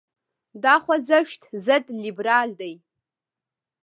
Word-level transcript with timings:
دا 0.63 0.75
خوځښت 0.83 1.41
ضد 1.65 1.85
لیبرال 2.03 2.49
دی. 2.59 2.73